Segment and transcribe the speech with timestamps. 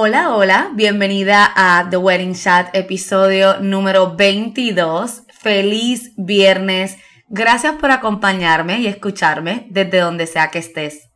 [0.00, 6.98] Hola, hola, bienvenida a The Wedding Chat, episodio número 22 feliz viernes.
[7.28, 11.08] Gracias por acompañarme y escucharme desde donde sea que estés.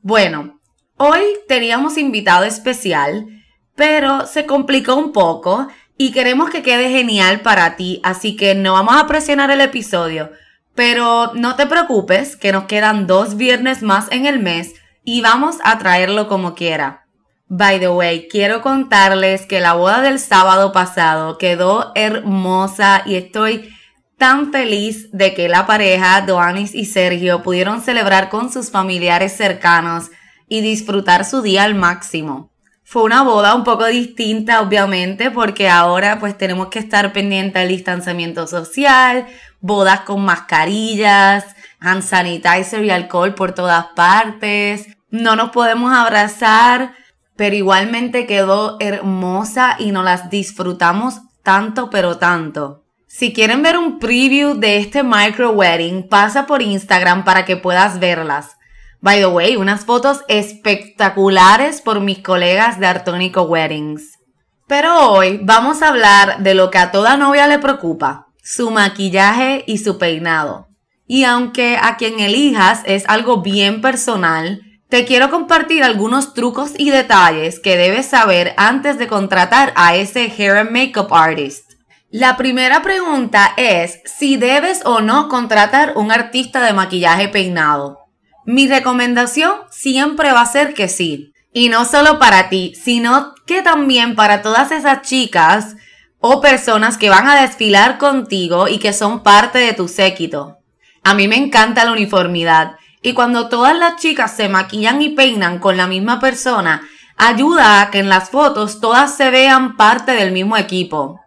[0.00, 0.58] Bueno,
[0.96, 3.26] hoy teníamos invitado especial,
[3.74, 8.72] pero se complicó un poco y queremos que quede genial para ti, así que no
[8.72, 10.30] vamos a presionar el episodio.
[10.74, 14.72] Pero no te preocupes, que nos quedan dos viernes más en el mes
[15.04, 17.05] y vamos a traerlo como quiera.
[17.48, 23.72] By the way, quiero contarles que la boda del sábado pasado quedó hermosa y estoy
[24.18, 30.10] tan feliz de que la pareja, Doanis y Sergio, pudieron celebrar con sus familiares cercanos
[30.48, 32.50] y disfrutar su día al máximo.
[32.82, 37.68] Fue una boda un poco distinta, obviamente, porque ahora pues tenemos que estar pendiente del
[37.68, 39.26] distanciamiento social,
[39.60, 41.44] bodas con mascarillas,
[41.78, 44.88] hand sanitizer y alcohol por todas partes.
[45.10, 46.94] No nos podemos abrazar,
[47.36, 52.84] pero igualmente quedó hermosa y nos las disfrutamos tanto, pero tanto.
[53.06, 58.00] Si quieren ver un preview de este micro wedding, pasa por Instagram para que puedas
[58.00, 58.56] verlas.
[59.00, 64.18] By the way, unas fotos espectaculares por mis colegas de Artónico Weddings.
[64.66, 69.62] Pero hoy vamos a hablar de lo que a toda novia le preocupa, su maquillaje
[69.66, 70.66] y su peinado.
[71.06, 76.90] Y aunque a quien elijas es algo bien personal, te quiero compartir algunos trucos y
[76.90, 81.72] detalles que debes saber antes de contratar a ese hair and makeup artist.
[82.10, 87.98] La primera pregunta es si debes o no contratar un artista de maquillaje peinado.
[88.44, 91.32] Mi recomendación siempre va a ser que sí.
[91.52, 95.74] Y no solo para ti, sino que también para todas esas chicas
[96.20, 100.58] o personas que van a desfilar contigo y que son parte de tu séquito.
[101.02, 105.58] A mí me encanta la uniformidad y cuando todas las chicas se maquillan y peinan
[105.58, 106.82] con la misma persona,
[107.16, 111.20] ayuda a que en las fotos todas se vean parte del mismo equipo.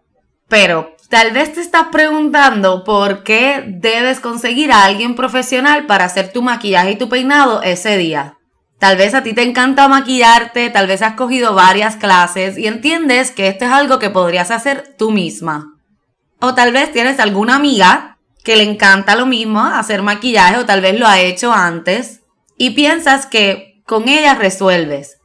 [0.47, 6.31] Pero tal vez te estás preguntando por qué debes conseguir a alguien profesional para hacer
[6.31, 8.35] tu maquillaje y tu peinado ese día.
[8.79, 13.31] Tal vez a ti te encanta maquillarte, tal vez has cogido varias clases y entiendes
[13.31, 15.73] que esto es algo que podrías hacer tú misma.
[16.39, 18.08] O tal vez tienes alguna amiga
[18.43, 22.21] que le encanta lo mismo, hacer maquillaje o tal vez lo ha hecho antes
[22.57, 25.17] y piensas que con ella resuelves.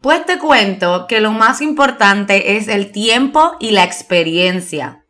[0.00, 5.04] Pues te cuento que lo más importante es el tiempo y la experiencia.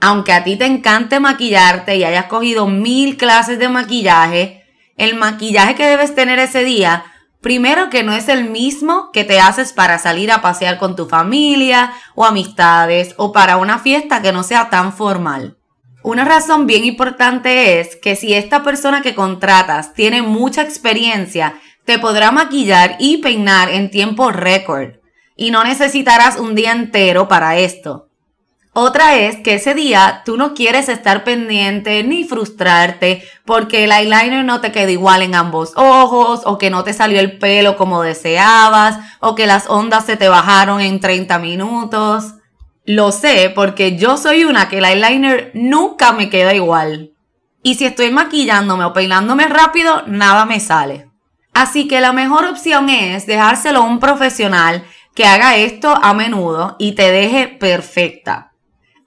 [0.00, 4.64] Aunque a ti te encante maquillarte y hayas cogido mil clases de maquillaje,
[4.96, 7.04] el maquillaje que debes tener ese día,
[7.40, 11.06] primero que no es el mismo que te haces para salir a pasear con tu
[11.06, 15.59] familia o amistades o para una fiesta que no sea tan formal.
[16.02, 21.98] Una razón bien importante es que si esta persona que contratas tiene mucha experiencia, te
[21.98, 24.94] podrá maquillar y peinar en tiempo récord
[25.36, 28.08] y no necesitarás un día entero para esto.
[28.72, 34.44] Otra es que ese día tú no quieres estar pendiente ni frustrarte porque el eyeliner
[34.44, 38.02] no te queda igual en ambos ojos o que no te salió el pelo como
[38.02, 42.34] deseabas o que las ondas se te bajaron en 30 minutos.
[42.84, 47.12] Lo sé porque yo soy una que el eyeliner nunca me queda igual.
[47.62, 51.10] Y si estoy maquillándome o peinándome rápido, nada me sale.
[51.52, 54.84] Así que la mejor opción es dejárselo a un profesional
[55.14, 58.52] que haga esto a menudo y te deje perfecta.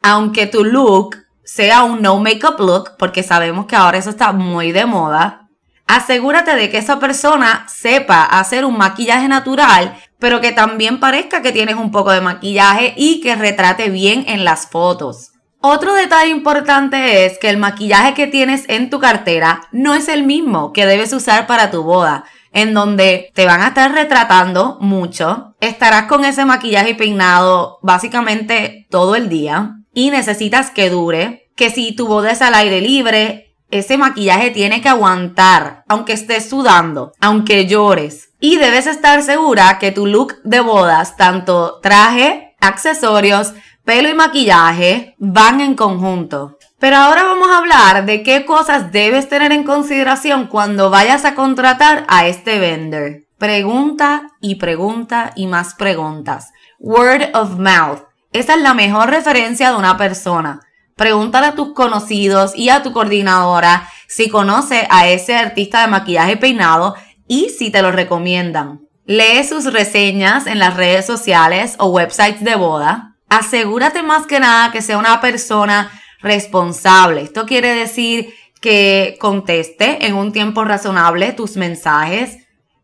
[0.02, 4.72] Aunque tu look sea un no makeup look, porque sabemos que ahora eso está muy
[4.72, 5.44] de moda,
[5.88, 11.52] Asegúrate de que esa persona sepa hacer un maquillaje natural, pero que también parezca que
[11.52, 15.34] tienes un poco de maquillaje y que retrate bien en las fotos.
[15.60, 20.24] Otro detalle importante es que el maquillaje que tienes en tu cartera no es el
[20.24, 22.24] mismo que debes usar para tu boda,
[22.54, 29.18] en donde te van a estar retratando mucho, estarás con ese maquillaje peinado básicamente todo
[29.18, 33.98] el día y necesitas que dure, que si tu boda es al aire libre, ese
[33.98, 38.30] maquillaje tiene que aguantar, aunque estés sudando, aunque llores.
[38.40, 43.54] Y debes estar segura que tu look de bodas, tanto traje, accesorios,
[43.84, 46.58] pelo y maquillaje van en conjunto.
[46.80, 51.36] Pero ahora vamos a hablar de qué cosas debes tener en consideración cuando vayas a
[51.36, 53.24] contratar a este vendor.
[53.38, 56.52] Pregunta y pregunta y más preguntas.
[56.80, 58.02] Word of mouth.
[58.34, 60.60] Esa es la mejor referencia de una persona.
[60.95, 66.38] Pregúntale a tus conocidos y a tu coordinadora si conoce a ese artista de maquillaje
[66.38, 66.95] peinado
[67.28, 68.81] y si te lo recomiendan.
[69.06, 74.72] Lee sus reseñas en las redes sociales o websites de boda asegúrate más que nada
[74.72, 75.92] que sea una persona
[76.22, 77.22] responsable.
[77.22, 82.38] Esto quiere decir que conteste en un tiempo razonable tus mensajes,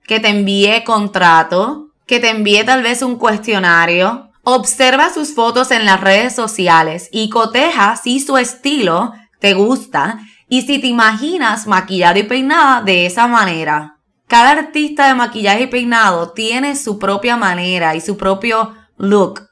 [0.03, 4.28] que te envíe contrato, que te envíe tal vez un cuestionario.
[4.51, 10.63] Observa sus fotos en las redes sociales y coteja si su estilo te gusta y
[10.63, 13.99] si te imaginas maquillado y peinada de esa manera.
[14.27, 19.49] Cada artista de maquillaje y peinado tiene su propia manera y su propio look.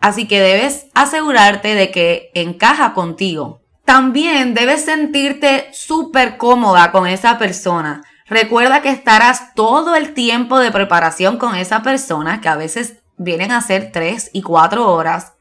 [0.00, 3.60] Así que debes asegurarte de que encaja contigo.
[3.84, 8.00] También debes sentirte súper cómoda con esa persona.
[8.24, 13.52] Recuerda que estarás todo el tiempo de preparación con esa persona, que a veces vienen
[13.52, 15.34] a ser 3 y 4 horas.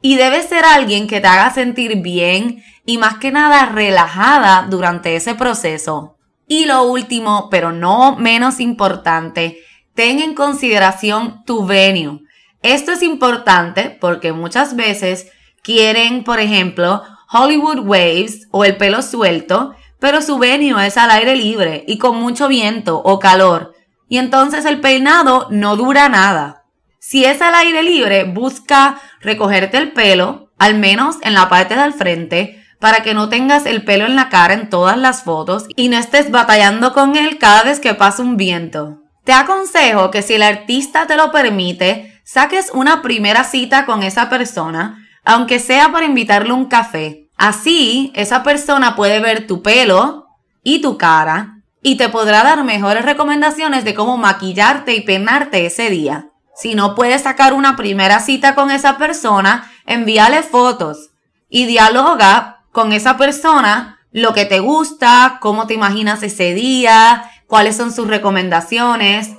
[0.00, 5.14] Y debes ser alguien que te haga sentir bien y más que nada relajada durante
[5.14, 6.16] ese proceso.
[6.48, 9.58] Y lo último, pero no menos importante,
[9.94, 12.20] ten en consideración tu venue.
[12.62, 15.30] Esto es importante porque muchas veces
[15.62, 21.36] quieren, por ejemplo, Hollywood Waves o el pelo suelto, pero su venue es al aire
[21.36, 23.74] libre y con mucho viento o calor,
[24.08, 26.61] y entonces el peinado no dura nada.
[27.04, 31.92] Si es al aire libre, busca recogerte el pelo, al menos en la parte del
[31.92, 35.88] frente, para que no tengas el pelo en la cara en todas las fotos y
[35.88, 39.02] no estés batallando con él cada vez que pasa un viento.
[39.24, 44.30] Te aconsejo que si el artista te lo permite, saques una primera cita con esa
[44.30, 47.28] persona, aunque sea para invitarle un café.
[47.36, 50.28] Así, esa persona puede ver tu pelo
[50.62, 55.90] y tu cara y te podrá dar mejores recomendaciones de cómo maquillarte y peinarte ese
[55.90, 56.28] día.
[56.62, 61.10] Si no puedes sacar una primera cita con esa persona, envíale fotos
[61.48, 67.74] y dialoga con esa persona lo que te gusta, cómo te imaginas ese día, cuáles
[67.76, 69.30] son sus recomendaciones.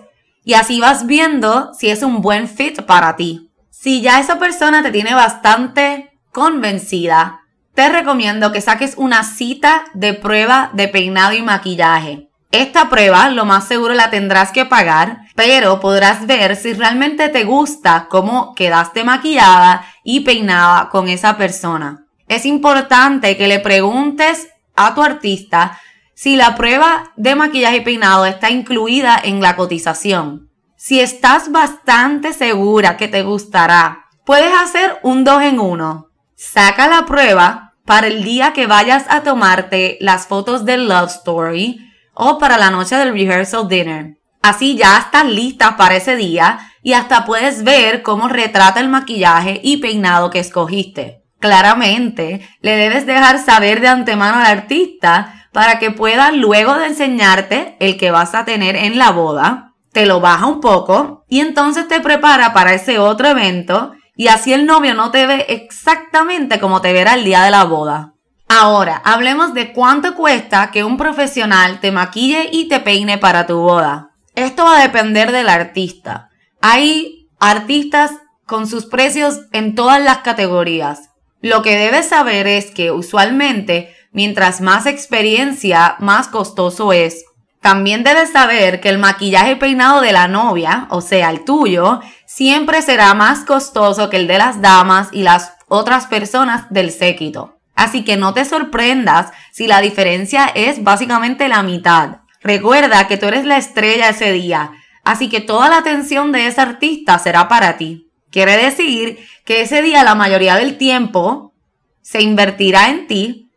[0.43, 3.49] Y así vas viendo si es un buen fit para ti.
[3.69, 7.39] Si ya esa persona te tiene bastante convencida,
[7.73, 12.32] te recomiendo que saques una cita de prueba de peinado y maquillaje.
[12.53, 17.45] Esta prueba lo más seguro la tendrás que pagar, pero podrás ver si realmente te
[17.45, 22.05] gusta cómo quedaste maquillada y peinada con esa persona.
[22.27, 25.81] Es importante que le preguntes a tu artista
[26.13, 30.51] si la prueba de maquillaje y peinado está incluida en la cotización.
[30.75, 36.07] Si estás bastante segura que te gustará, puedes hacer un 2 en 1.
[36.35, 41.89] Saca la prueba para el día que vayas a tomarte las fotos del Love Story
[42.13, 44.17] o para la noche del rehearsal dinner.
[44.41, 49.61] Así ya estás lista para ese día y hasta puedes ver cómo retrata el maquillaje
[49.63, 51.23] y peinado que escogiste.
[51.39, 57.77] Claramente, le debes dejar saber de antemano al artista para que pueda luego de enseñarte
[57.79, 61.87] el que vas a tener en la boda, te lo baja un poco y entonces
[61.87, 66.81] te prepara para ese otro evento y así el novio no te ve exactamente como
[66.81, 68.12] te verá el día de la boda.
[68.55, 73.57] Ahora, hablemos de cuánto cuesta que un profesional te maquille y te peine para tu
[73.57, 74.11] boda.
[74.35, 76.29] Esto va a depender del artista.
[76.61, 78.11] Hay artistas
[78.45, 81.09] con sus precios en todas las categorías.
[81.41, 87.25] Lo que debes saber es que usualmente Mientras más experiencia, más costoso es.
[87.61, 92.83] También debes saber que el maquillaje peinado de la novia, o sea, el tuyo, siempre
[92.83, 97.57] será más costoso que el de las damas y las otras personas del séquito.
[97.75, 102.17] Así que no te sorprendas si la diferencia es básicamente la mitad.
[102.41, 104.71] Recuerda que tú eres la estrella ese día,
[105.03, 108.09] así que toda la atención de ese artista será para ti.
[108.31, 111.53] Quiere decir que ese día la mayoría del tiempo
[112.01, 113.51] se invertirá en ti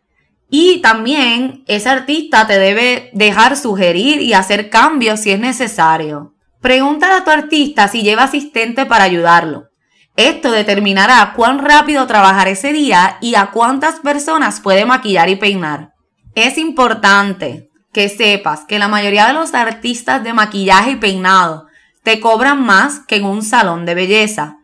[0.49, 6.35] y también ese artista te debe dejar sugerir y hacer cambios si es necesario.
[6.61, 9.71] Pregúntale a tu artista si lleva asistente para ayudarlo.
[10.17, 15.93] Esto determinará cuán rápido trabajar ese día y a cuántas personas puede maquillar y peinar.
[16.35, 21.67] Es importante que sepas que la mayoría de los artistas de maquillaje y peinado
[22.03, 24.57] te cobran más que en un salón de belleza.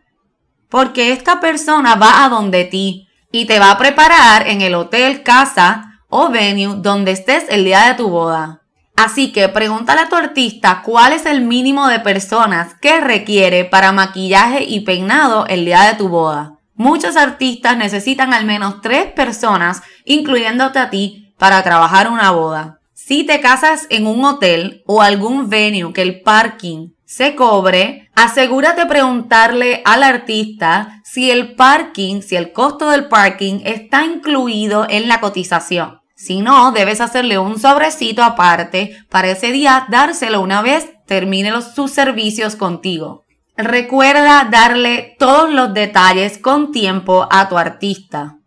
[0.69, 5.21] Porque esta persona va a donde ti y te va a preparar en el hotel,
[5.21, 8.62] casa o venue donde estés el día de tu boda.
[8.95, 13.91] Así que pregúntale a tu artista cuál es el mínimo de personas que requiere para
[13.91, 16.59] maquillaje y peinado el día de tu boda.
[16.75, 22.79] Muchos artistas necesitan al menos tres personas, incluyéndote a ti, para trabajar una boda.
[22.93, 28.85] Si te casas en un hotel o algún venue que el parking se cobre, asegúrate
[28.85, 35.19] preguntarle al artista si el parking, si el costo del parking está incluido en la
[35.19, 35.99] cotización.
[36.23, 41.91] Si no, debes hacerle un sobrecito aparte para ese día dárselo una vez termine sus
[41.91, 43.25] servicios contigo.
[43.57, 48.37] Recuerda darle todos los detalles con tiempo a tu artista.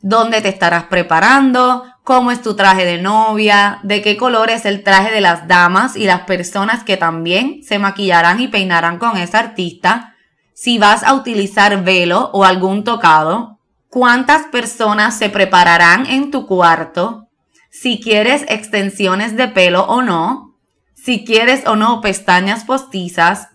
[0.00, 1.82] ¿Dónde te estarás preparando?
[2.04, 3.80] ¿Cómo es tu traje de novia?
[3.82, 7.80] ¿De qué color es el traje de las damas y las personas que también se
[7.80, 10.14] maquillarán y peinarán con ese artista?
[10.54, 13.57] Si vas a utilizar velo o algún tocado,
[13.90, 17.28] cuántas personas se prepararán en tu cuarto,
[17.70, 20.56] si quieres extensiones de pelo o no,
[20.94, 23.48] si quieres o no pestañas postizas.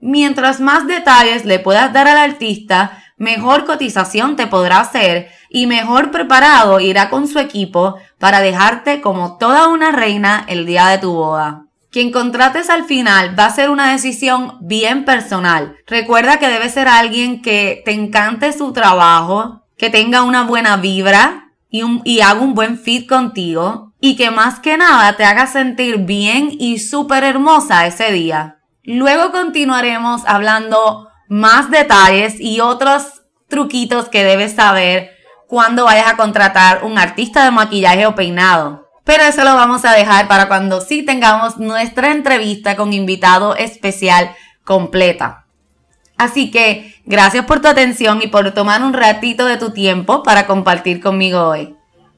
[0.00, 6.10] Mientras más detalles le puedas dar al artista, mejor cotización te podrá hacer y mejor
[6.10, 11.12] preparado irá con su equipo para dejarte como toda una reina el día de tu
[11.12, 11.66] boda.
[11.90, 15.76] Quien contrates al final va a ser una decisión bien personal.
[15.86, 21.54] Recuerda que debe ser alguien que te encante su trabajo, que tenga una buena vibra
[21.70, 26.50] y, haga un buen fit contigo y que más que nada te haga sentir bien
[26.52, 28.58] y súper hermosa ese día.
[28.82, 35.12] Luego continuaremos hablando más detalles y otros truquitos que debes saber
[35.48, 38.86] cuando vayas a contratar un artista de maquillaje o peinado.
[39.04, 44.36] Pero eso lo vamos a dejar para cuando sí tengamos nuestra entrevista con invitado especial
[44.62, 45.39] completa.
[46.20, 50.46] Así que gracias por tu atención y por tomar un ratito de tu tiempo para
[50.46, 51.74] compartir conmigo hoy.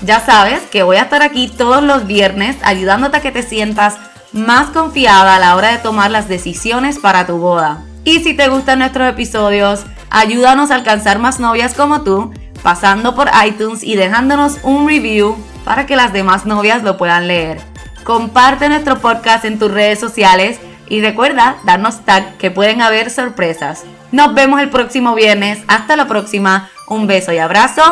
[0.00, 3.96] Ya sabes que voy a estar aquí todos los viernes ayudándote a que te sientas
[4.32, 7.82] más confiada a la hora de tomar las decisiones para tu boda.
[8.04, 9.84] Y si te gustan nuestros episodios,
[10.16, 12.32] Ayúdanos a alcanzar más novias como tú,
[12.62, 17.60] pasando por iTunes y dejándonos un review para que las demás novias lo puedan leer.
[18.02, 20.58] Comparte nuestro podcast en tus redes sociales
[20.88, 23.84] y recuerda darnos tag que pueden haber sorpresas.
[24.10, 25.62] Nos vemos el próximo viernes.
[25.68, 26.70] Hasta la próxima.
[26.88, 27.82] Un beso y abrazo.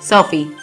[0.00, 0.57] Sophie.